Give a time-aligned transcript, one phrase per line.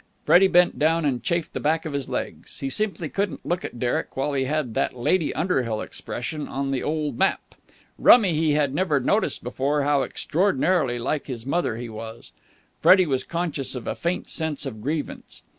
[0.25, 2.61] Freddie bent down and chafed the back of his legs.
[2.61, 6.81] He simply couldn't look at Derek while he had that Lady Underhill expression on the
[6.81, 7.53] old map.
[7.99, 12.31] Rummy he had never noticed before how extraordinarily like his mother he was.
[12.81, 15.43] Freddie was conscious of a faint sense of grievance.